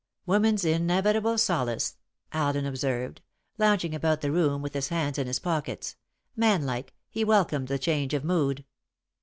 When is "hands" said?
4.87-5.19